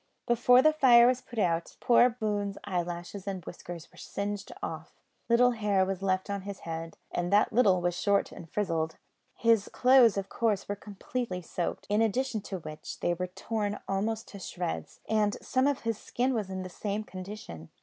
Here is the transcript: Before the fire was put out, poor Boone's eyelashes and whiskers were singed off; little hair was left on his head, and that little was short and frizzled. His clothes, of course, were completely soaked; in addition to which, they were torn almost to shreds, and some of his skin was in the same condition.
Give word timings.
Before 0.25 0.63
the 0.63 0.73
fire 0.73 1.05
was 1.05 1.21
put 1.21 1.37
out, 1.37 1.75
poor 1.79 2.09
Boone's 2.09 2.57
eyelashes 2.63 3.27
and 3.27 3.45
whiskers 3.45 3.91
were 3.91 3.99
singed 3.99 4.51
off; 4.63 4.99
little 5.29 5.51
hair 5.51 5.85
was 5.85 6.01
left 6.01 6.27
on 6.27 6.41
his 6.41 6.61
head, 6.61 6.97
and 7.11 7.31
that 7.31 7.53
little 7.53 7.81
was 7.81 7.93
short 8.01 8.31
and 8.31 8.49
frizzled. 8.49 8.97
His 9.35 9.69
clothes, 9.71 10.17
of 10.17 10.27
course, 10.27 10.67
were 10.67 10.75
completely 10.75 11.43
soaked; 11.43 11.85
in 11.87 12.01
addition 12.01 12.41
to 12.49 12.57
which, 12.57 12.99
they 13.01 13.13
were 13.13 13.27
torn 13.27 13.79
almost 13.87 14.27
to 14.29 14.39
shreds, 14.39 15.01
and 15.07 15.37
some 15.39 15.67
of 15.67 15.81
his 15.81 15.99
skin 15.99 16.33
was 16.33 16.49
in 16.49 16.63
the 16.63 16.67
same 16.69 17.03
condition. 17.03 17.69